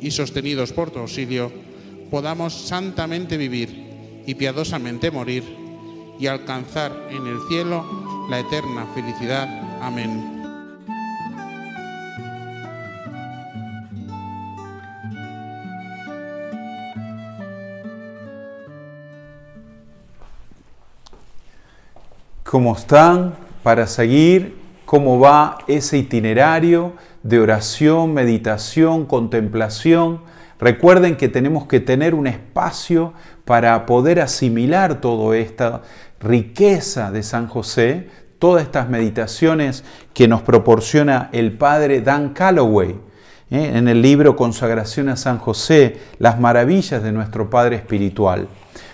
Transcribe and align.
y 0.00 0.10
sostenidos 0.10 0.72
por 0.72 0.90
tu 0.90 0.98
auxilio, 0.98 1.52
podamos 2.10 2.52
santamente 2.52 3.36
vivir 3.36 4.22
y 4.26 4.34
piadosamente 4.34 5.10
morir 5.10 5.44
y 6.18 6.26
alcanzar 6.26 6.92
en 7.10 7.26
el 7.26 7.38
cielo 7.48 7.84
la 8.28 8.40
eterna 8.40 8.86
felicidad. 8.94 9.48
Amén. 9.80 10.36
¿Cómo 22.44 22.76
están? 22.76 23.34
Para 23.62 23.86
seguir 23.86 24.56
cómo 24.86 25.18
va 25.18 25.58
ese 25.66 25.98
itinerario 25.98 26.94
de 27.28 27.40
oración, 27.40 28.14
meditación, 28.14 29.06
contemplación. 29.06 30.20
Recuerden 30.58 31.16
que 31.16 31.28
tenemos 31.28 31.66
que 31.66 31.80
tener 31.80 32.14
un 32.14 32.26
espacio 32.26 33.12
para 33.44 33.86
poder 33.86 34.20
asimilar 34.20 35.00
toda 35.00 35.36
esta 35.36 35.82
riqueza 36.20 37.10
de 37.10 37.22
San 37.22 37.46
José, 37.46 38.08
todas 38.38 38.62
estas 38.62 38.88
meditaciones 38.88 39.84
que 40.14 40.28
nos 40.28 40.42
proporciona 40.42 41.30
el 41.32 41.52
padre 41.52 42.00
Dan 42.00 42.30
Calloway 42.30 42.98
¿eh? 43.50 43.72
en 43.74 43.88
el 43.88 44.02
libro 44.02 44.36
Consagración 44.36 45.08
a 45.08 45.16
San 45.16 45.38
José, 45.38 45.98
las 46.18 46.38
maravillas 46.38 47.02
de 47.02 47.12
nuestro 47.12 47.50
Padre 47.50 47.76
Espiritual. 47.76 48.48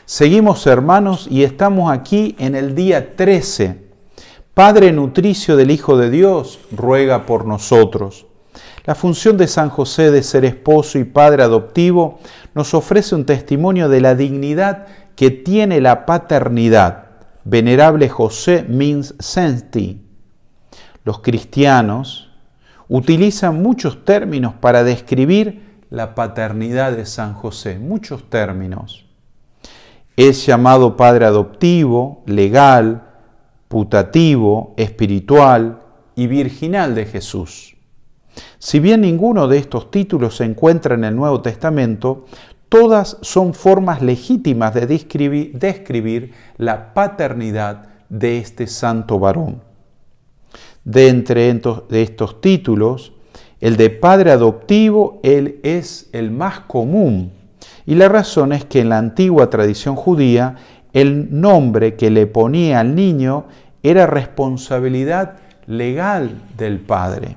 Seguimos 0.04 0.66
hermanos 0.66 1.26
y 1.30 1.44
estamos 1.44 1.92
aquí 1.92 2.34
en 2.38 2.54
el 2.54 2.74
día 2.74 3.16
13. 3.16 3.91
Padre 4.54 4.92
nutricio 4.92 5.56
del 5.56 5.70
Hijo 5.70 5.96
de 5.96 6.10
Dios, 6.10 6.60
ruega 6.72 7.24
por 7.24 7.46
nosotros. 7.46 8.26
La 8.84 8.94
función 8.94 9.38
de 9.38 9.46
San 9.46 9.70
José 9.70 10.10
de 10.10 10.22
ser 10.22 10.44
esposo 10.44 10.98
y 10.98 11.04
padre 11.04 11.42
adoptivo 11.42 12.18
nos 12.54 12.74
ofrece 12.74 13.14
un 13.14 13.24
testimonio 13.24 13.88
de 13.88 14.02
la 14.02 14.14
dignidad 14.14 14.88
que 15.16 15.30
tiene 15.30 15.80
la 15.80 16.04
paternidad. 16.04 17.06
Venerable 17.44 18.10
José 18.10 18.66
means 18.68 19.14
senti. 19.20 20.04
Los 21.02 21.20
cristianos 21.20 22.30
utilizan 22.88 23.62
muchos 23.62 24.04
términos 24.04 24.52
para 24.60 24.84
describir 24.84 25.80
la 25.88 26.14
paternidad 26.14 26.92
de 26.92 27.06
San 27.06 27.32
José, 27.32 27.78
muchos 27.78 28.28
términos. 28.28 29.06
Es 30.14 30.44
llamado 30.44 30.94
padre 30.98 31.24
adoptivo, 31.24 32.22
legal, 32.26 33.11
putativo, 33.72 34.74
espiritual 34.76 35.80
y 36.14 36.26
virginal 36.26 36.94
de 36.94 37.06
Jesús. 37.06 37.74
Si 38.58 38.80
bien 38.80 39.00
ninguno 39.00 39.48
de 39.48 39.56
estos 39.56 39.90
títulos 39.90 40.36
se 40.36 40.44
encuentra 40.44 40.94
en 40.94 41.04
el 41.04 41.16
Nuevo 41.16 41.40
Testamento, 41.40 42.26
todas 42.68 43.16
son 43.22 43.54
formas 43.54 44.02
legítimas 44.02 44.74
de 44.74 44.86
describir, 44.86 46.34
la 46.58 46.92
paternidad 46.92 47.88
de 48.10 48.36
este 48.36 48.66
santo 48.66 49.18
varón. 49.18 49.62
De 50.84 51.08
entre 51.08 51.58
estos 51.92 52.42
títulos, 52.42 53.14
el 53.58 53.78
de 53.78 53.88
padre 53.88 54.32
adoptivo 54.32 55.18
él 55.22 55.60
es 55.62 56.10
el 56.12 56.30
más 56.30 56.60
común 56.60 57.32
y 57.86 57.94
la 57.94 58.08
razón 58.08 58.52
es 58.52 58.64
que 58.64 58.80
en 58.80 58.88
la 58.88 58.98
antigua 58.98 59.50
tradición 59.50 59.96
judía 59.96 60.56
el 60.92 61.40
nombre 61.40 61.96
que 61.96 62.10
le 62.10 62.26
ponía 62.26 62.80
al 62.80 62.94
niño 62.94 63.46
era 63.82 64.06
responsabilidad 64.06 65.34
legal 65.66 66.40
del 66.56 66.78
padre. 66.80 67.36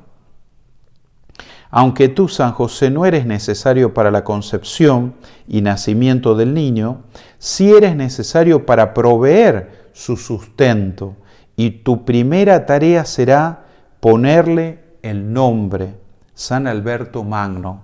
Aunque 1.71 2.07
tú, 2.07 2.29
San 2.29 2.53
José, 2.53 2.89
no 2.89 3.05
eres 3.05 3.25
necesario 3.25 3.94
para 3.94 4.09
la 4.09 4.23
concepción 4.23 5.13
y 5.47 5.61
nacimiento 5.61 6.35
del 6.35 6.53
niño, 6.53 7.01
sí 7.38 7.71
eres 7.71 7.95
necesario 7.95 8.65
para 8.65 8.94
proveer 8.94 9.89
su 9.91 10.15
sustento 10.15 11.15
y 11.55 11.71
tu 11.71 12.05
primera 12.05 12.65
tarea 12.65 13.05
será 13.05 13.65
ponerle 13.99 14.79
el 15.01 15.33
nombre, 15.33 15.95
San 16.33 16.67
Alberto 16.67 17.23
Magno. 17.23 17.83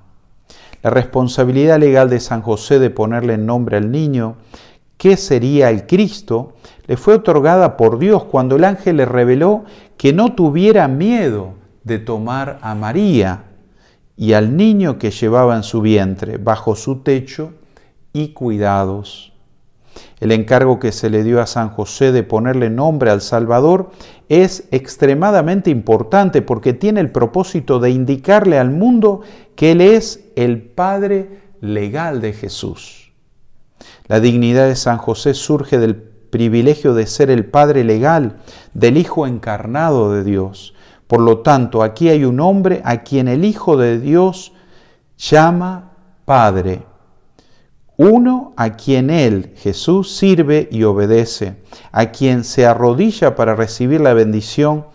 La 0.84 0.90
responsabilidad 0.90 1.80
legal 1.80 2.10
de 2.10 2.20
San 2.20 2.42
José 2.42 2.80
de 2.80 2.90
ponerle 2.90 3.38
nombre 3.38 3.78
al 3.78 3.92
niño, 3.92 4.38
que 5.02 5.18
sería 5.18 5.72
el 5.72 5.88
Cristo, 5.88 6.54
le 6.86 6.96
fue 6.96 7.16
otorgada 7.16 7.76
por 7.76 7.98
Dios 7.98 8.26
cuando 8.26 8.58
el 8.58 8.64
ángel 8.64 8.98
le 8.98 9.06
reveló 9.06 9.64
que 9.98 10.14
no 10.14 10.36
tuviera 10.36 10.88
miedo 10.88 11.56
de 11.84 11.98
tomar 11.98 12.60
a 12.62 12.76
María 12.76 13.46
y 14.16 14.34
al 14.34 14.56
niño 14.56 15.00
que 15.00 15.10
llevaba 15.10 15.56
en 15.56 15.64
su 15.64 15.82
vientre 15.82 16.38
bajo 16.38 16.76
su 16.76 16.98
techo 16.98 17.54
y 18.14 18.34
cuidados. 18.34 19.34
El 20.20 20.32
encargo 20.32 20.78
que 20.78 20.92
se 20.92 21.10
le 21.10 21.24
dio 21.24 21.42
a 21.42 21.48
San 21.48 21.70
José 21.70 22.12
de 22.12 22.22
ponerle 22.22 22.70
nombre 22.70 23.10
al 23.10 23.22
Salvador 23.22 23.90
es 24.30 24.68
extremadamente 24.70 25.72
importante 25.72 26.44
porque 26.44 26.74
tiene 26.74 27.00
el 27.00 27.10
propósito 27.10 27.80
de 27.80 27.90
indicarle 27.90 28.60
al 28.60 28.70
mundo 28.70 29.22
que 29.56 29.72
Él 29.72 29.82
es 29.82 30.30
el 30.36 30.62
Padre 30.62 31.40
legal 31.60 32.22
de 32.22 32.34
Jesús. 32.34 33.11
La 34.08 34.20
dignidad 34.20 34.68
de 34.68 34.76
San 34.76 34.98
José 34.98 35.34
surge 35.34 35.78
del 35.78 35.96
privilegio 35.96 36.94
de 36.94 37.08
ser 37.08 37.30
el 37.30 37.46
Padre 37.46 37.84
legal 37.84 38.38
del 38.74 38.98
Hijo 38.98 39.28
encarnado 39.28 40.14
de 40.14 40.24
Dios. 40.24 40.74
Por 41.08 41.22
lo 41.22 41.40
tanto, 41.40 41.84
aquí 41.84 42.10
hay 42.10 42.24
un 42.24 42.40
hombre 42.40 42.82
a 42.86 43.04
quien 43.04 43.28
el 43.28 43.46
Hijo 43.46 43.78
de 43.78 44.00
Dios 44.00 44.54
llama 45.18 45.92
Padre 46.26 46.84
uno 48.04 48.54
a 48.58 48.78
quien 48.78 49.12
Él, 49.12 49.54
Jesús, 49.58 50.16
sirve 50.16 50.68
y 50.72 50.82
obedece, 50.86 51.58
a 51.92 52.08
quien 52.08 52.44
se 52.44 52.66
arrodilla 52.66 53.36
para 53.36 53.54
recibir 53.54 54.02
la 54.02 54.16
bendición 54.16 54.88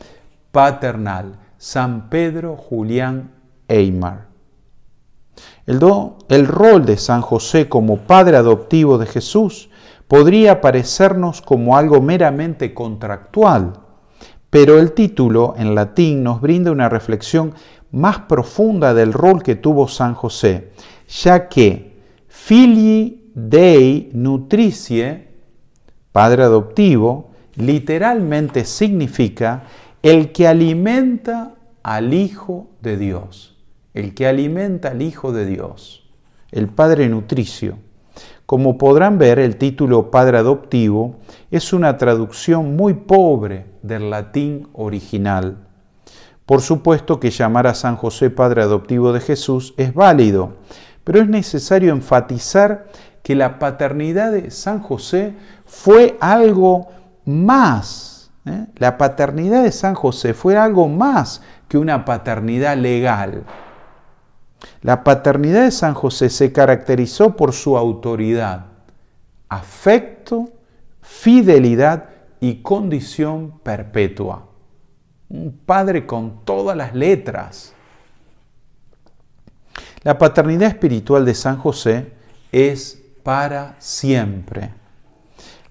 paternal, 0.50 1.38
San 1.56 2.10
Pedro 2.10 2.56
Julián 2.56 3.30
Eymar. 3.68 4.26
El, 5.66 6.46
rol 6.46 6.84
de 6.84 6.96
San 6.96 7.20
José 7.22 7.68
como 7.68 7.98
padre 7.98 8.36
adoptivo 8.36 8.98
de 8.98 9.06
Jesús 9.06 9.68
podría 10.08 10.60
parecernos 10.60 11.42
como 11.42 11.76
algo 11.76 12.00
meramente 12.00 12.72
contractual, 12.74 13.74
pero 14.50 14.78
el 14.78 14.92
título 14.92 15.54
en 15.58 15.74
latín 15.74 16.22
nos 16.22 16.40
brinda 16.40 16.70
una 16.70 16.88
reflexión 16.88 17.54
más 17.90 18.20
profunda 18.20 18.94
del 18.94 19.12
rol 19.12 19.42
que 19.42 19.56
tuvo 19.56 19.88
San 19.88 20.14
José, 20.14 20.72
ya 21.08 21.48
que 21.48 21.96
Filii 22.28 23.32
Dei 23.34 24.10
nutricie 24.12 25.26
Padre 26.16 26.44
adoptivo, 26.44 27.28
literalmente 27.56 28.64
significa 28.64 29.64
el 30.02 30.32
que 30.32 30.48
alimenta 30.48 31.56
al 31.82 32.14
Hijo 32.14 32.68
de 32.80 32.96
Dios, 32.96 33.55
el 33.96 34.12
que 34.12 34.26
alimenta 34.26 34.90
al 34.90 35.00
Hijo 35.00 35.32
de 35.32 35.46
Dios, 35.46 36.04
el 36.52 36.69
Padre 36.69 37.08
nutricio. 37.08 37.78
Como 38.44 38.76
podrán 38.76 39.16
ver, 39.16 39.38
el 39.38 39.56
título 39.56 40.10
Padre 40.10 40.37
adoptivo 40.37 41.16
es 41.50 41.72
una 41.72 41.96
traducción 41.96 42.76
muy 42.76 42.93
pobre 42.93 43.64
del 43.82 44.10
latín 44.10 44.69
original. 44.75 45.66
Por 46.44 46.60
supuesto 46.60 47.19
que 47.19 47.31
llamar 47.31 47.66
a 47.66 47.75
San 47.75 47.96
José 47.96 48.28
Padre 48.28 48.62
adoptivo 48.62 49.14
de 49.14 49.20
Jesús 49.20 49.72
es 49.78 49.94
válido, 49.94 50.58
pero 51.02 51.20
es 51.20 51.28
necesario 51.28 51.90
enfatizar 51.92 52.88
que 53.22 53.34
la 53.34 53.58
paternidad 53.58 54.31
de 54.31 54.50
San 54.50 54.82
José 54.82 55.34
fue 55.64 56.19
algo 56.20 56.88
más. 57.25 58.31
¿eh? 58.44 58.66
La 58.76 58.99
paternidad 58.99 59.64
de 59.64 59.72
San 59.72 59.94
José 59.94 60.34
fue 60.34 60.58
algo 60.58 60.87
más 60.87 61.40
que 61.66 61.78
una 61.78 62.04
paternidad 62.04 62.76
legal. 62.76 63.44
La 64.82 65.04
paternidad 65.04 65.64
de 65.64 65.70
San 65.70 65.94
José 65.94 66.30
se 66.30 66.52
caracterizó 66.52 67.36
por 67.36 67.52
su 67.52 67.76
autoridad, 67.76 68.66
afecto, 69.48 70.50
fidelidad 71.00 72.10
y 72.40 72.56
condición 72.62 73.58
perpetua. 73.62 74.46
Un 75.28 75.58
padre 75.64 76.06
con 76.06 76.44
todas 76.44 76.76
las 76.76 76.94
letras. 76.94 77.72
La 80.02 80.18
paternidad 80.18 80.68
espiritual 80.68 81.24
de 81.24 81.34
San 81.34 81.56
José 81.56 82.12
es 82.52 83.02
para 83.22 83.74
siempre. 83.78 84.70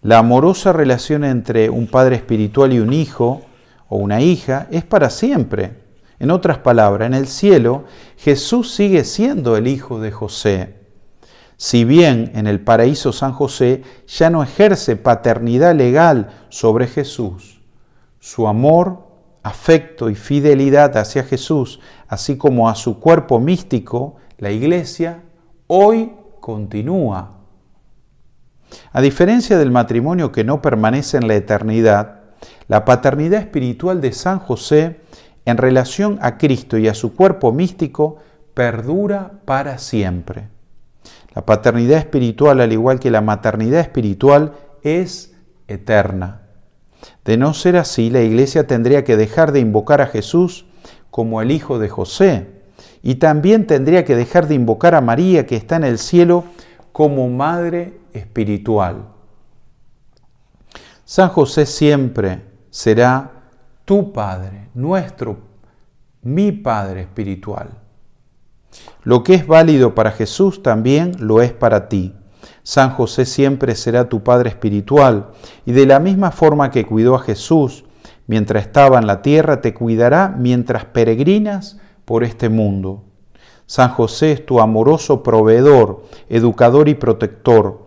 La 0.02 0.18
amorosa 0.18 0.74
relación 0.74 1.24
entre 1.24 1.70
un 1.70 1.88
padre 1.88 2.18
espiritual 2.18 2.74
y 2.74 2.80
un 2.80 2.92
hijo 2.92 3.42
o 3.88 3.98
una 3.98 4.22
hija 4.22 4.68
es 4.72 4.84
para 4.84 5.10
siempre. 5.10 5.85
En 6.20 6.32
otras 6.32 6.60
palabras, 6.60 7.08
en 7.08 7.14
el 7.14 7.28
cielo 7.28 7.86
Jesús 8.18 8.74
sigue 8.74 9.04
siendo 9.04 9.58
el 9.58 9.68
hijo 9.68 10.00
de 10.00 10.12
José. 10.12 10.76
Si 11.58 11.86
bien 11.86 12.32
en 12.36 12.48
el 12.48 12.60
paraíso 12.60 13.14
San 13.14 13.34
José 13.34 13.84
ya 14.08 14.30
no 14.30 14.44
ejerce 14.44 14.96
paternidad 14.96 15.76
legal 15.76 16.30
sobre 16.50 16.88
Jesús, 16.88 17.62
su 18.20 18.48
amor, 18.48 19.06
afecto 19.44 20.10
y 20.10 20.16
fidelidad 20.16 20.98
hacia 20.98 21.24
Jesús, 21.24 21.80
así 22.08 22.38
como 22.38 22.68
a 22.68 22.76
su 22.76 23.00
cuerpo 23.00 23.40
místico, 23.40 24.16
la 24.38 24.52
iglesia, 24.52 25.24
hoy 25.68 26.12
continúa 26.42 27.36
a 28.92 29.02
diferencia 29.02 29.58
del 29.58 29.72
matrimonio 29.72 30.32
que 30.32 30.44
no 30.44 30.62
permanece 30.62 31.18
en 31.18 31.28
la 31.28 31.36
eternidad, 31.36 32.22
la 32.68 32.86
paternidad 32.86 33.40
espiritual 33.40 34.02
de 34.02 34.12
San 34.12 34.40
José 34.40 35.02
en 35.46 35.58
relación 35.58 36.18
a 36.22 36.38
Cristo 36.38 36.78
y 36.78 36.88
a 36.88 36.94
su 36.94 37.16
cuerpo 37.16 37.52
místico 37.52 38.18
perdura 38.54 39.32
para 39.46 39.78
siempre. 39.78 40.50
La 41.34 41.46
paternidad 41.46 42.00
espiritual, 42.00 42.62
al 42.62 42.72
igual 42.72 43.00
que 43.00 43.12
la 43.12 43.22
maternidad 43.22 43.82
espiritual, 43.82 44.54
es 44.82 45.36
eterna. 45.68 46.42
De 47.24 47.38
no 47.38 47.54
ser 47.54 47.78
así, 47.78 48.10
la 48.10 48.22
Iglesia 48.22 48.68
tendría 48.68 49.04
que 49.04 49.18
dejar 49.18 49.52
de 49.52 49.60
invocar 49.60 50.02
a 50.02 50.08
Jesús 50.08 50.66
como 51.12 51.42
el 51.42 51.52
Hijo 51.52 51.78
de 51.80 51.90
José 51.90 52.48
y 53.04 53.16
también 53.16 53.68
tendría 53.68 54.06
que 54.06 54.16
dejar 54.16 54.48
de 54.48 54.56
invocar 54.56 54.96
a 54.96 55.02
María 55.02 55.46
que 55.46 55.56
está 55.56 55.76
en 55.76 55.84
el 55.84 56.00
cielo 56.00 56.46
como 56.92 57.30
Madre 57.30 58.00
espiritual. 58.14 59.10
San 61.04 61.30
José 61.30 61.66
siempre 61.66 62.42
será 62.72 63.35
tu 63.86 64.12
Padre, 64.12 64.70
nuestro, 64.74 65.38
mi 66.24 66.52
Padre 66.52 67.02
espiritual. 67.02 67.70
Lo 69.04 69.24
que 69.24 69.36
es 69.36 69.48
válido 69.48 69.96
para 69.96 70.12
Jesús 70.12 70.64
también 70.64 71.14
lo 71.20 71.42
es 71.42 71.54
para 71.54 71.88
ti. 71.88 72.14
San 72.64 72.90
José 72.90 73.26
siempre 73.26 73.76
será 73.76 74.10
tu 74.10 74.24
Padre 74.24 74.50
espiritual 74.50 75.30
y 75.66 75.72
de 75.72 75.86
la 75.86 76.00
misma 76.00 76.32
forma 76.32 76.72
que 76.72 76.86
cuidó 76.86 77.16
a 77.16 77.20
Jesús 77.20 77.86
mientras 78.28 78.66
estaba 78.66 78.98
en 78.98 79.08
la 79.08 79.22
tierra, 79.22 79.62
te 79.62 79.74
cuidará 79.74 80.36
mientras 80.36 80.86
peregrinas 80.86 81.80
por 82.06 82.24
este 82.24 82.50
mundo. 82.50 83.04
San 83.68 83.90
José 83.90 84.32
es 84.32 84.46
tu 84.46 84.60
amoroso 84.60 85.24
proveedor, 85.24 86.04
educador 86.30 86.90
y 86.90 86.96
protector. 86.96 87.85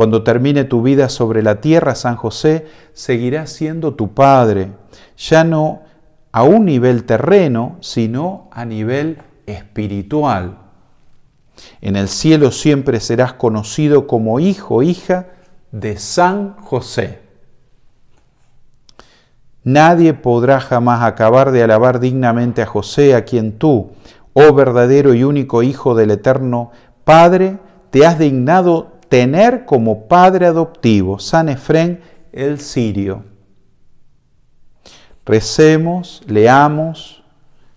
Cuando 0.00 0.22
termine 0.22 0.64
tu 0.64 0.80
vida 0.80 1.10
sobre 1.10 1.42
la 1.42 1.60
tierra, 1.60 1.94
San 1.94 2.16
José 2.16 2.64
seguirá 2.94 3.46
siendo 3.46 3.92
tu 3.96 4.14
Padre, 4.14 4.72
ya 5.18 5.44
no 5.44 5.82
a 6.32 6.42
un 6.42 6.64
nivel 6.64 7.04
terreno, 7.04 7.76
sino 7.80 8.48
a 8.50 8.64
nivel 8.64 9.18
espiritual. 9.44 10.56
En 11.82 11.96
el 11.96 12.08
cielo 12.08 12.50
siempre 12.50 12.98
serás 12.98 13.34
conocido 13.34 14.06
como 14.06 14.40
hijo, 14.40 14.82
hija 14.82 15.26
de 15.70 15.98
San 15.98 16.56
José. 16.62 17.20
Nadie 19.64 20.14
podrá 20.14 20.60
jamás 20.60 21.02
acabar 21.02 21.52
de 21.52 21.62
alabar 21.62 22.00
dignamente 22.00 22.62
a 22.62 22.66
José, 22.66 23.14
a 23.14 23.26
quien 23.26 23.58
tú, 23.58 23.90
oh 24.32 24.54
verdadero 24.54 25.12
y 25.12 25.24
único 25.24 25.62
Hijo 25.62 25.94
del 25.94 26.10
Eterno 26.10 26.70
Padre, 27.04 27.58
te 27.90 28.06
has 28.06 28.18
dignado 28.18 28.98
tener 29.10 29.66
como 29.66 30.06
padre 30.06 30.46
adoptivo, 30.46 31.18
San 31.18 31.50
Efrén 31.50 32.00
el 32.32 32.60
Sirio. 32.60 33.24
Recemos, 35.26 36.22
leamos 36.26 37.22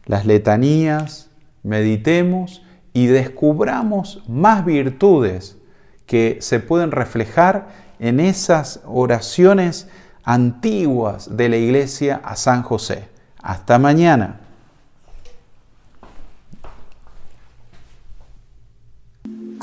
las 0.05 0.25
letanías, 0.25 1.29
meditemos 1.63 2.61
y 2.93 3.07
descubramos 3.07 4.23
más 4.27 4.63
virtudes 4.63 5.57
que 6.05 6.37
se 6.39 6.59
pueden 6.59 6.91
reflejar 6.91 7.67
en 7.99 8.19
esas 8.19 8.81
oraciones 8.85 9.87
antiguas 10.23 11.35
de 11.35 11.49
la 11.49 11.57
iglesia 11.57 12.21
a 12.23 12.35
San 12.35 12.61
José. 12.61 13.09
Hasta 13.41 13.79
mañana. 13.79 14.42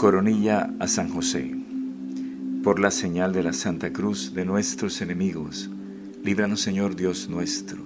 Coronilla 0.00 0.72
a 0.78 0.88
San 0.88 1.10
José. 1.10 1.54
Por 2.64 2.80
la 2.80 2.90
señal 2.90 3.34
de 3.34 3.42
la 3.42 3.52
Santa 3.52 3.92
Cruz 3.92 4.32
de 4.32 4.46
nuestros 4.46 5.02
enemigos, 5.02 5.68
líbranos 6.24 6.62
Señor 6.62 6.96
Dios 6.96 7.28
nuestro. 7.28 7.82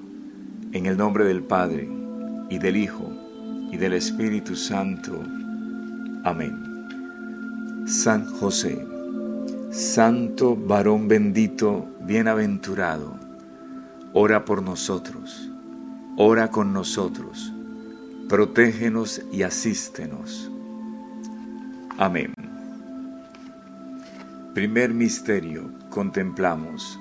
En 0.70 0.86
el 0.86 0.96
nombre 0.96 1.24
del 1.24 1.42
Padre, 1.42 1.88
y 2.48 2.58
del 2.58 2.76
Hijo, 2.76 3.10
y 3.72 3.78
del 3.78 3.94
Espíritu 3.94 4.54
Santo. 4.54 5.20
Amén. 6.22 7.84
San 7.88 8.26
José, 8.26 8.86
Santo 9.72 10.54
varón 10.54 11.08
bendito, 11.08 11.84
bienaventurado, 12.06 13.18
ora 14.12 14.44
por 14.44 14.62
nosotros, 14.62 15.50
ora 16.16 16.52
con 16.52 16.72
nosotros, 16.72 17.52
protégenos 18.28 19.20
y 19.32 19.42
asístenos 19.42 20.52
Amén. 21.96 22.34
Primer 24.52 24.92
misterio, 24.92 25.70
contemplamos 25.90 26.98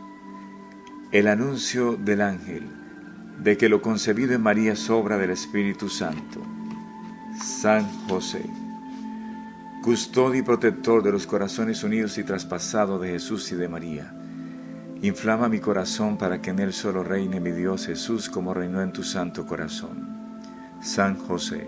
el 1.11 1.27
anuncio 1.27 1.95
del 1.95 2.21
ángel 2.21 2.63
de 3.41 3.57
que 3.57 3.69
lo 3.69 3.81
concebido 3.81 4.33
en 4.33 4.41
María 4.41 4.73
es 4.73 4.91
obra 4.91 5.17
del 5.17 5.31
Espíritu 5.31 5.89
Santo. 5.89 6.41
San 7.41 7.89
José, 8.07 8.45
custodio 9.81 10.41
y 10.41 10.43
protector 10.43 11.01
de 11.01 11.11
los 11.11 11.25
corazones 11.25 11.83
unidos 11.83 12.19
y 12.19 12.23
traspasados 12.23 13.01
de 13.01 13.09
Jesús 13.09 13.51
y 13.51 13.55
de 13.55 13.67
María, 13.67 14.13
inflama 15.01 15.49
mi 15.49 15.59
corazón 15.59 16.17
para 16.19 16.39
que 16.39 16.51
en 16.51 16.59
él 16.59 16.71
solo 16.71 17.03
reine 17.03 17.39
mi 17.39 17.51
Dios 17.51 17.87
Jesús 17.87 18.29
como 18.29 18.53
reinó 18.53 18.81
en 18.83 18.93
tu 18.93 19.01
santo 19.01 19.47
corazón. 19.47 20.07
San 20.81 21.17
José, 21.17 21.67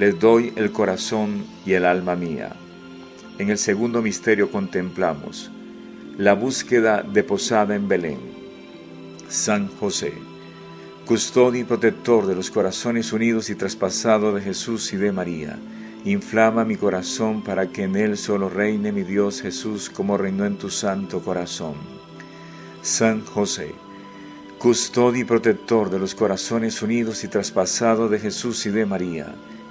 les 0.00 0.18
doy 0.18 0.50
el 0.56 0.72
corazón 0.72 1.44
y 1.66 1.74
el 1.74 1.84
alma 1.84 2.16
mía. 2.16 2.56
En 3.38 3.50
el 3.50 3.58
segundo 3.58 4.00
misterio 4.00 4.50
contemplamos 4.50 5.50
la 6.16 6.32
búsqueda 6.32 7.02
de 7.02 7.22
posada 7.22 7.74
en 7.74 7.86
Belén. 7.86 8.18
San 9.28 9.68
José, 9.76 10.14
custodio 11.04 11.60
y 11.60 11.64
protector 11.64 12.26
de 12.26 12.34
los 12.34 12.50
corazones 12.50 13.12
unidos 13.12 13.50
y 13.50 13.56
traspasados 13.56 14.34
de 14.34 14.40
Jesús 14.40 14.90
y 14.94 14.96
de 14.96 15.12
María, 15.12 15.58
inflama 16.06 16.64
mi 16.64 16.76
corazón 16.76 17.44
para 17.44 17.66
que 17.66 17.82
en 17.82 17.94
él 17.94 18.16
solo 18.16 18.48
reine 18.48 18.92
mi 18.92 19.02
Dios 19.02 19.42
Jesús 19.42 19.90
como 19.90 20.16
reinó 20.16 20.46
en 20.46 20.56
tu 20.56 20.70
santo 20.70 21.20
corazón. 21.20 21.74
San 22.80 23.22
José, 23.26 23.74
custodio 24.58 25.20
y 25.20 25.24
protector 25.24 25.90
de 25.90 25.98
los 25.98 26.14
corazones 26.14 26.80
unidos 26.80 27.22
y 27.22 27.28
traspasados 27.28 28.10
de 28.10 28.18
Jesús 28.18 28.64
y 28.64 28.70
de 28.70 28.86
María, 28.86 29.34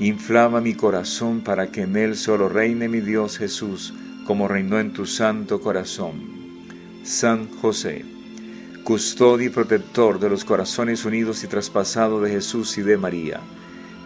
inflama 0.00 0.60
mi 0.60 0.74
corazón 0.74 1.40
para 1.40 1.68
que 1.68 1.82
en 1.82 1.96
él 1.96 2.16
solo 2.16 2.48
reine 2.48 2.88
mi 2.88 3.00
Dios 3.00 3.38
Jesús 3.38 3.94
como 4.26 4.48
reinó 4.48 4.78
en 4.80 4.92
tu 4.92 5.06
santo 5.06 5.60
corazón. 5.60 6.36
San 7.04 7.48
José, 7.60 8.04
custodio 8.82 9.46
y 9.46 9.50
protector 9.50 10.18
de 10.18 10.28
los 10.28 10.44
corazones 10.44 11.04
unidos 11.04 11.44
y 11.44 11.46
traspasados 11.46 12.22
de 12.22 12.30
Jesús 12.30 12.76
y 12.78 12.82
de 12.82 12.96
María, 12.96 13.40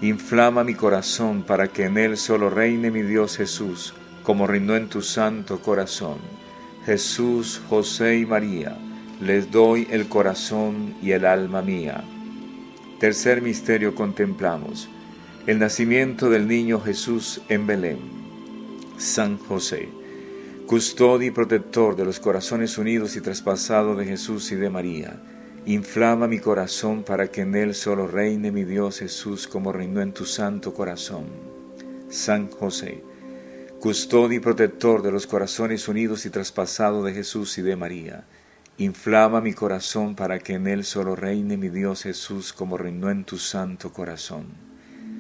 Inflama 0.03 0.65
mi 0.65 0.75
corazón 0.75 1.43
para 1.43 1.69
que 1.69 1.85
en 1.85 1.99
él 1.99 2.17
solo 2.17 2.49
reine 2.49 2.91
mi 2.91 3.03
Dios 3.03 3.37
Jesús, 3.37 3.93
como 4.23 4.47
reinó 4.47 4.75
en 4.75 4.89
tu 4.89 5.03
santo 5.03 5.61
corazón. 5.61 6.17
Jesús, 6.87 7.61
José 7.69 8.17
y 8.17 8.25
María, 8.25 8.79
les 9.21 9.51
doy 9.51 9.87
el 9.91 10.09
corazón 10.09 10.95
y 11.03 11.11
el 11.11 11.27
alma 11.27 11.61
mía. 11.61 12.03
Tercer 12.99 13.43
misterio 13.43 13.95
contemplamos. 13.95 14.89
El 15.47 15.59
nacimiento 15.59 16.29
del 16.29 16.47
niño 16.47 16.81
Jesús 16.81 17.41
en 17.49 17.67
Belén. 17.67 17.99
San 18.99 19.39
José, 19.39 19.89
custodio 20.67 21.29
y 21.29 21.31
protector 21.31 21.97
de 21.97 22.05
los 22.05 22.21
corazones 22.21 22.77
unidos 22.79 23.17
y 23.17 23.21
traspasados 23.21 23.97
de 23.99 24.05
Jesús 24.05 24.53
y 24.53 24.57
de 24.57 24.71
María 24.71 25.21
Inflama 25.67 26.27
mi 26.27 26.39
corazón 26.39 27.05
para 27.05 27.31
que 27.31 27.43
en 27.43 27.55
él 27.55 27.75
solo 27.75 28.07
reine 28.07 28.51
mi 28.51 28.65
Dios 28.65 29.01
Jesús 29.01 29.47
como 29.47 29.73
reinó 29.73 30.01
en 30.01 30.13
tu 30.13 30.25
santo 30.25 30.73
corazón. 30.73 31.27
San 32.09 32.49
José, 32.49 33.05
custodio 33.79 34.39
y 34.39 34.41
protector 34.41 35.03
de 35.03 35.13
los 35.13 35.27
corazones 35.27 35.87
unidos 35.87 36.25
y 36.25 36.31
traspasados 36.31 37.05
de 37.05 37.13
Jesús 37.13 37.59
y 37.59 37.63
de 37.63 37.77
María, 37.77 38.25
inflama 38.79 39.43
mi 39.43 39.53
corazón 39.53 40.17
para 40.17 40.39
que 40.39 40.55
en 40.55 40.67
él 40.67 40.83
solo 40.85 41.15
reine 41.15 41.59
mi 41.59 41.69
Dios 41.69 42.05
Jesús 42.05 42.55
como 42.55 42.79
reinó 42.79 43.11
en 43.11 43.25
tu 43.25 43.37
santo 43.37 43.93
corazón. 43.93 44.70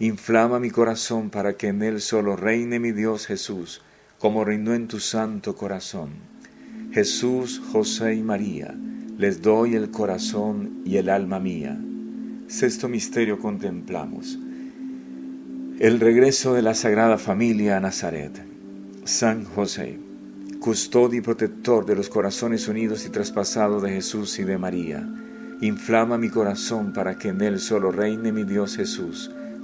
Inflama 0.00 0.60
mi 0.60 0.70
corazón 0.70 1.30
para 1.30 1.56
que 1.56 1.68
en 1.68 1.82
él 1.82 2.00
solo 2.00 2.36
reine 2.36 2.78
mi 2.78 2.92
Dios 2.92 3.26
Jesús, 3.26 3.82
como 4.18 4.44
reinó 4.44 4.74
en 4.74 4.88
tu 4.88 5.00
santo 5.00 5.56
corazón. 5.56 6.10
Jesús, 6.92 7.60
José 7.72 8.14
y 8.14 8.22
María, 8.22 8.74
les 9.16 9.42
doy 9.42 9.74
el 9.74 9.90
corazón 9.90 10.82
y 10.84 10.96
el 10.96 11.08
alma 11.08 11.40
mía. 11.40 11.78
Sexto 12.46 12.88
misterio 12.88 13.38
contemplamos. 13.38 14.38
El 15.78 16.00
regreso 16.00 16.54
de 16.54 16.62
la 16.62 16.74
Sagrada 16.74 17.18
Familia 17.18 17.76
a 17.76 17.80
Nazaret. 17.80 18.42
San 19.04 19.44
José 19.44 19.98
custodio 20.58 21.20
y 21.20 21.22
protector 21.22 21.86
de 21.86 21.94
los 21.94 22.08
corazones 22.08 22.68
unidos 22.68 23.06
y 23.06 23.10
traspasados 23.10 23.82
de 23.82 23.90
Jesús 23.90 24.38
y 24.38 24.44
de 24.44 24.58
María, 24.58 25.08
inflama 25.60 26.18
mi 26.18 26.28
corazón 26.28 26.92
para 26.92 27.16
que 27.16 27.28
en 27.28 27.40
él 27.40 27.60
solo 27.60 27.90
reine 27.90 28.32
mi 28.32 28.44
Dios 28.44 28.76
Jesús, 28.76 29.30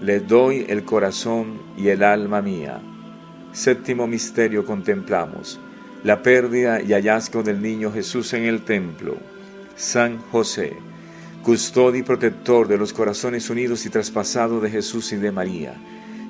le 0.00 0.20
doy 0.20 0.64
el 0.68 0.84
corazón 0.84 1.60
y 1.76 1.88
el 1.88 2.04
alma 2.04 2.40
mía. 2.40 2.80
Séptimo 3.52 4.06
misterio 4.06 4.64
contemplamos, 4.64 5.58
la 6.04 6.22
pérdida 6.22 6.80
y 6.80 6.92
hallazgo 6.92 7.42
del 7.42 7.60
niño 7.60 7.90
Jesús 7.90 8.32
en 8.34 8.44
el 8.44 8.62
templo, 8.62 9.16
San 9.74 10.18
José, 10.18 10.74
custodio 11.42 12.00
y 12.00 12.04
protector 12.04 12.68
de 12.68 12.78
los 12.78 12.92
corazones 12.92 13.50
unidos 13.50 13.86
y 13.86 13.90
traspasados 13.90 14.62
de 14.62 14.70
Jesús 14.70 15.12
y 15.12 15.16
de 15.16 15.32
María, 15.32 15.74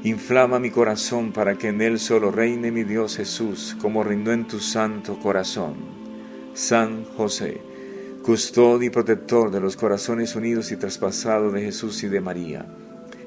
inflama 0.03 0.59
mi 0.59 0.71
corazón 0.71 1.33
para 1.33 1.57
que 1.57 1.69
en 1.69 1.83
él 1.83 1.99
solo 1.99 2.31
reine 2.31 2.71
mi 2.71 2.85
Dios 2.85 3.17
Jesús, 3.17 3.77
como 3.83 4.03
reinó 4.03 4.33
en 4.33 4.47
tu 4.47 4.61
santo 4.61 5.19
corazón. 5.19 5.75
San 6.55 7.05
José, 7.17 7.61
custodio 8.23 8.87
y 8.87 8.91
protector 8.91 9.51
de 9.51 9.61
los 9.61 9.77
corazones 9.77 10.35
unidos 10.35 10.73
y 10.73 10.77
traspasados 10.77 11.53
de 11.53 11.63
Jesús 11.63 12.03
y 12.05 12.09
de 12.09 12.21
María, 12.21 12.67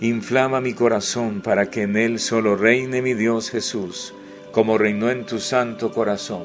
inflama 0.00 0.60
mi 0.60 0.74
corazón 0.74 1.40
para 1.40 1.70
que 1.70 1.82
en 1.82 1.96
él 1.96 2.20
solo 2.20 2.56
reine 2.56 3.02
mi 3.02 3.14
Dios 3.14 3.50
Jesús, 3.50 4.14
como 4.52 4.78
reinó 4.78 5.10
en 5.10 5.26
tu 5.26 5.40
santo 5.40 5.90
corazón. 5.92 6.44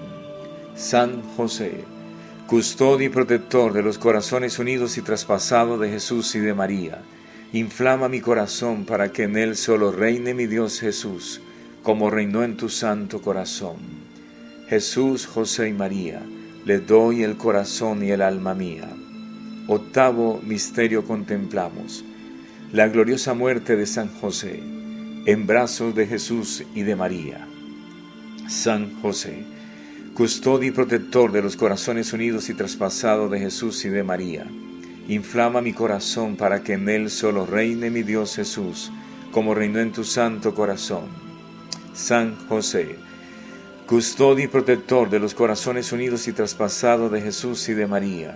San 0.76 1.22
José, 1.36 1.84
custodio 2.48 3.08
y 3.08 3.10
protector 3.10 3.74
de 3.74 3.84
los 3.84 4.00
corazones 4.00 4.58
unidos 4.58 4.98
y 4.98 5.02
traspasados 5.02 5.80
de 5.80 5.90
Jesús 5.90 6.34
y 6.36 6.40
de 6.40 6.54
María, 6.54 7.04
inflama 7.54 8.10
mi 8.10 8.22
corazón 8.22 8.86
para 8.86 9.12
que 9.12 9.24
en 9.24 9.38
él 9.38 9.56
solo 9.56 9.92
reine 9.92 10.34
mi 10.34 10.48
Dios 10.48 10.80
Jesús, 10.80 11.40
como 11.84 12.10
reinó 12.10 12.44
en 12.44 12.58
tu 12.58 12.70
santo 12.70 13.22
corazón. 13.22 13.78
Jesús, 14.68 15.28
José 15.28 15.70
y 15.70 15.74
María, 15.74 16.24
le 16.66 16.80
doy 16.80 17.22
el 17.22 17.38
corazón 17.38 18.04
y 18.04 18.10
el 18.10 18.24
alma 18.24 18.56
mía. 18.56 18.90
Octavo 19.68 20.42
misterio 20.44 21.06
contemplamos, 21.06 22.04
la 22.74 22.88
gloriosa 22.88 23.36
muerte 23.36 23.76
de 23.76 23.86
San 23.86 24.10
José, 24.20 24.60
en 25.28 25.46
brazos 25.46 25.94
de 25.94 26.08
Jesús 26.08 26.64
y 26.74 26.82
de 26.82 26.96
María. 26.96 27.48
San 28.50 29.00
José, 29.00 29.44
custodio 30.16 30.70
y 30.70 30.72
protector 30.72 31.32
de 31.32 31.44
los 31.44 31.56
corazones 31.56 32.14
unidos 32.14 32.50
y 32.50 32.56
traspasados 32.56 33.30
de 33.30 33.38
Jesús 33.38 33.86
y 33.86 33.90
de 33.90 34.02
María. 34.02 34.48
Inflama 35.08 35.62
mi 35.62 35.74
corazón 35.74 36.36
para 36.36 36.64
que 36.64 36.74
en 36.74 36.90
él 36.90 37.12
solo 37.12 37.46
reine 37.46 37.92
mi 37.92 38.02
Dios 38.02 38.36
Jesús, 38.36 38.92
como 39.32 39.54
reinó 39.54 39.80
en 39.80 39.92
tu 39.92 40.04
santo 40.04 40.56
corazón. 40.56 41.04
San 41.94 42.36
José, 42.48 42.96
custodio 43.86 44.46
y 44.46 44.48
protector 44.48 45.12
de 45.12 45.20
los 45.20 45.36
corazones 45.36 45.92
unidos 45.92 46.28
y 46.28 46.34
traspasados 46.34 47.12
de 47.12 47.22
Jesús 47.22 47.70
y 47.70 47.76
de 47.76 47.86
María. 47.86 48.36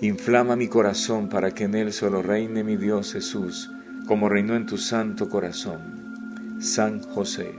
Inflama 0.00 0.54
mi 0.54 0.68
corazón 0.68 1.28
para 1.28 1.50
que 1.50 1.64
en 1.64 1.74
él 1.74 1.92
solo 1.92 2.22
reine 2.22 2.62
mi 2.62 2.76
Dios 2.76 3.12
Jesús, 3.12 3.72
como 4.06 4.28
reinó 4.28 4.54
en 4.54 4.64
tu 4.64 4.78
santo 4.78 5.28
corazón. 5.28 6.58
San 6.60 7.02
José, 7.02 7.52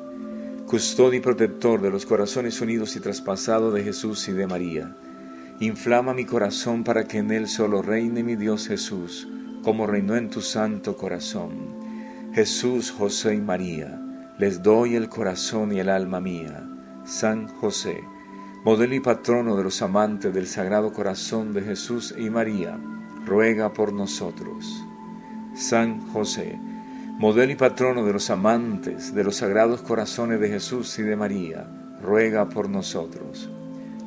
custodio 0.65 1.19
y 1.19 1.21
protector 1.21 1.81
de 1.81 1.89
los 1.89 2.05
corazones 2.05 2.61
unidos 2.61 2.95
y 2.95 3.01
traspasados 3.01 3.73
de 3.73 3.83
Jesús 3.83 4.29
y 4.29 4.31
de 4.31 4.47
María. 4.47 4.95
Inflama 5.59 6.13
mi 6.13 6.23
corazón 6.23 6.85
para 6.85 7.03
que 7.03 7.17
en 7.17 7.31
él 7.31 7.49
solo 7.49 7.81
reine 7.81 8.23
mi 8.23 8.37
Dios 8.37 8.69
Jesús, 8.69 9.27
como 9.61 9.85
reinó 9.85 10.15
en 10.15 10.29
tu 10.29 10.39
santo 10.39 10.95
corazón. 10.95 11.51
Jesús, 12.33 12.91
José 12.91 13.35
y 13.35 13.41
María, 13.41 14.01
les 14.37 14.63
doy 14.63 14.95
el 14.95 15.09
corazón 15.09 15.73
y 15.73 15.81
el 15.81 15.89
alma 15.89 16.21
mía. 16.21 16.65
San 17.03 17.47
José, 17.47 18.01
modelo 18.63 18.93
y 18.93 18.99
patrono 18.99 19.55
de 19.55 19.63
los 19.63 19.81
amantes 19.81 20.33
del 20.33 20.45
Sagrado 20.45 20.91
Corazón 20.91 21.53
de 21.53 21.61
Jesús 21.61 22.13
y 22.17 22.29
María, 22.29 22.77
ruega 23.25 23.71
por 23.71 23.93
nosotros. 23.93 24.83
San 25.55 26.05
José, 26.11 26.59
modelo 27.17 27.53
y 27.53 27.55
patrono 27.55 28.05
de 28.05 28.11
los 28.11 28.29
amantes 28.29 29.15
de 29.15 29.23
los 29.23 29.37
sagrados 29.37 29.81
corazones 29.81 30.41
de 30.41 30.49
Jesús 30.49 30.99
y 30.99 31.03
de 31.03 31.15
María, 31.15 31.67
ruega 32.01 32.49
por 32.49 32.69
nosotros. 32.69 33.49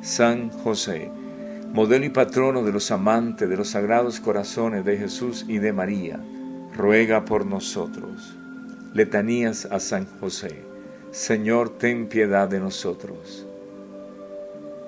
San 0.01 0.49
José, 0.49 1.09
modelo 1.73 2.05
y 2.05 2.09
patrono 2.09 2.63
de 2.63 2.71
los 2.71 2.91
amantes 2.91 3.49
de 3.49 3.57
los 3.57 3.69
sagrados 3.69 4.19
corazones 4.19 4.85
de 4.85 4.97
Jesús 4.97 5.45
y 5.47 5.57
de 5.57 5.73
María, 5.73 6.19
ruega 6.75 7.25
por 7.25 7.47
nosotros. 7.47 8.35
Letanías 8.93 9.65
a 9.65 9.79
San 9.79 10.05
José. 10.19 10.63
Señor, 11.09 11.69
ten 11.77 12.07
piedad 12.07 12.47
de 12.47 12.59
nosotros. 12.59 13.47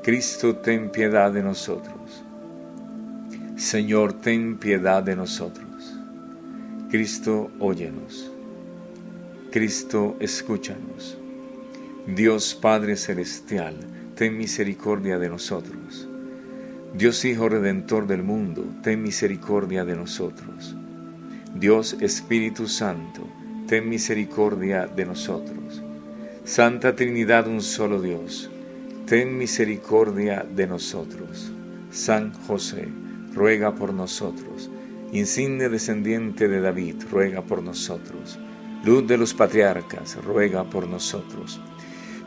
Cristo, 0.06 0.58
ten 0.58 0.92
piedad 0.92 1.32
de 1.32 1.42
nosotros. 1.42 2.24
Señor, 3.56 4.14
ten 4.14 4.56
piedad 4.60 5.02
de 5.02 5.16
nosotros. 5.16 5.96
Cristo, 6.92 7.50
óyenos. 7.58 8.32
Cristo, 9.50 10.16
escúchanos. 10.20 11.18
Dios 12.06 12.54
Padre 12.54 12.98
Celestial, 12.98 13.78
ten 14.14 14.38
misericordia 14.38 15.18
de 15.18 15.28
nosotros. 15.28 16.08
Dios 16.94 17.26
Hijo 17.26 17.50
Redentor 17.50 18.06
del 18.06 18.22
mundo, 18.22 18.64
ten 18.84 19.02
misericordia 19.02 19.86
de 19.86 19.96
nosotros. 19.96 20.76
Dios 21.56 21.98
Espíritu 22.00 22.68
Santo, 22.68 23.28
ten 23.68 23.90
misericordia 23.90 24.86
de 24.86 25.04
nosotros. 25.04 25.82
Santa 26.44 26.96
Trinidad, 26.96 27.48
un 27.48 27.64
solo 27.64 28.00
Dios, 28.00 28.52
ten 29.06 29.38
misericordia 29.38 30.46
de 30.50 30.68
nosotros. 30.68 31.52
San 31.92 32.34
José, 32.34 32.88
ruega 33.34 33.74
por 33.76 33.94
nosotros 33.94 34.70
insigne 35.12 35.70
descendiente 35.70 36.48
de 36.48 36.62
David, 36.62 36.96
ruega 37.10 37.42
por 37.42 37.64
nosotros. 37.64 38.38
Luz 38.84 39.08
de 39.08 39.18
los 39.18 39.34
patriarcas, 39.34 40.18
ruega 40.24 40.64
por 40.64 40.88
nosotros. 40.88 41.60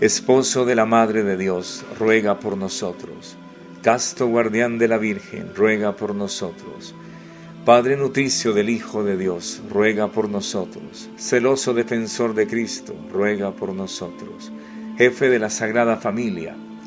Esposo 0.00 0.64
de 0.64 0.74
la 0.74 0.86
Madre 0.86 1.22
de 1.22 1.36
Dios, 1.36 1.84
ruega 1.98 2.38
por 2.38 2.56
nosotros. 2.56 3.36
Casto 3.82 4.26
guardián 4.26 4.78
de 4.78 4.88
la 4.88 4.98
Virgen, 4.98 5.54
ruega 5.54 5.96
por 5.96 6.14
nosotros. 6.14 6.94
Padre 7.64 7.96
nutricio 7.96 8.52
del 8.52 8.70
Hijo 8.70 9.04
de 9.04 9.16
Dios, 9.16 9.62
ruega 9.70 10.08
por 10.08 10.28
nosotros. 10.28 11.10
Celoso 11.18 11.74
defensor 11.74 12.34
de 12.34 12.46
Cristo, 12.46 12.94
ruega 13.12 13.52
por 13.52 13.74
nosotros. 13.74 14.50
Jefe 14.96 15.28
de 15.28 15.38
la 15.38 15.50
Sagrada 15.50 15.96
Familia, 15.96 16.56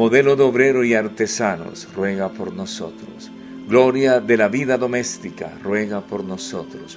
Modelo 0.00 0.34
de 0.34 0.44
obrero 0.44 0.82
y 0.82 0.94
artesanos, 0.94 1.86
ruega 1.94 2.30
por 2.30 2.54
nosotros 2.54 3.30
Gloria 3.68 4.18
de 4.18 4.38
la 4.38 4.48
vida 4.48 4.78
doméstica, 4.78 5.52
ruega 5.62 6.00
por 6.00 6.24
nosotros. 6.24 6.96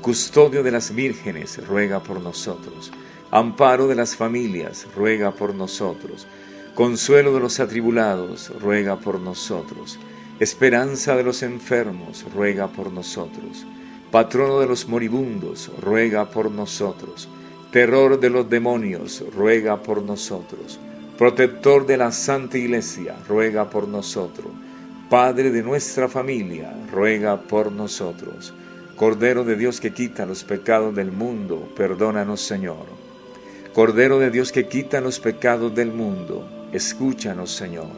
Custodio 0.00 0.62
de 0.62 0.70
las 0.70 0.94
vírgenes, 0.94 1.62
ruega 1.68 2.02
por 2.02 2.22
nosotros. 2.22 2.90
Amparo 3.30 3.86
de 3.86 3.96
las 3.96 4.16
familias, 4.16 4.86
ruega 4.96 5.30
por 5.30 5.54
nosotros. 5.54 6.26
Consuelo 6.74 7.34
de 7.34 7.40
los 7.40 7.60
atribulados, 7.60 8.50
ruega 8.58 8.96
por 8.96 9.20
nosotros. 9.20 9.98
Esperanza 10.40 11.16
de 11.16 11.24
los 11.24 11.42
enfermos, 11.42 12.24
ruega 12.34 12.68
por 12.68 12.90
nosotros. 12.90 13.66
Patrono 14.10 14.58
de 14.60 14.68
los 14.68 14.88
moribundos, 14.88 15.70
ruega 15.82 16.30
por 16.30 16.50
nosotros. 16.50 17.28
Terror 17.72 18.18
de 18.18 18.30
los 18.30 18.48
demonios, 18.48 19.22
ruega 19.36 19.82
por 19.82 20.00
nosotros. 20.02 20.80
Protector 21.18 21.84
de 21.86 21.96
la 21.96 22.12
Santa 22.12 22.56
Iglesia, 22.56 23.16
ruega 23.28 23.68
por 23.68 23.88
nosotros 23.88 24.46
Padre 25.08 25.50
de 25.50 25.62
nuestra 25.62 26.06
familia, 26.06 26.70
ruega 26.92 27.40
por 27.40 27.72
nosotros. 27.72 28.52
Cordero 28.94 29.42
de 29.42 29.56
Dios 29.56 29.80
que 29.80 29.94
quita 29.94 30.26
los 30.26 30.44
pecados 30.44 30.94
del 30.94 31.12
mundo, 31.12 31.72
perdónanos 31.74 32.42
Señor. 32.42 32.84
Cordero 33.72 34.18
de 34.18 34.30
Dios 34.30 34.52
que 34.52 34.68
quita 34.68 35.00
los 35.00 35.18
pecados 35.18 35.74
del 35.74 35.92
mundo, 35.92 36.68
escúchanos 36.74 37.50
Señor. 37.50 37.88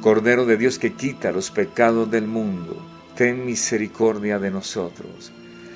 Cordero 0.00 0.46
de 0.46 0.56
Dios 0.56 0.78
que 0.78 0.94
quita 0.94 1.32
los 1.32 1.50
pecados 1.50 2.10
del 2.10 2.26
mundo, 2.26 2.82
ten 3.14 3.44
misericordia 3.44 4.38
de 4.38 4.50
nosotros. 4.50 5.32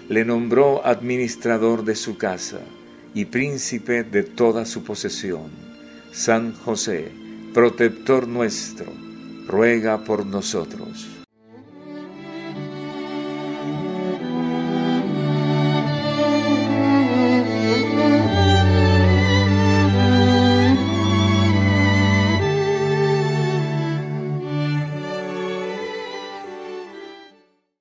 Le 0.09 0.25
nombró 0.25 0.87
administrador 0.87 1.85
de 1.85 1.97
su 1.97 2.17
casa 2.17 2.61
y 3.13 3.27
príncipe 3.27 4.05
de 4.05 4.23
toda 4.23 4.65
su 4.65 4.85
posesión. 4.85 5.66
San 6.17 6.55
José, 6.55 7.13
protector 7.53 8.27
nuestro, 8.27 8.87
ruega 9.47 10.03
por 10.03 10.25
nosotros. 10.25 11.16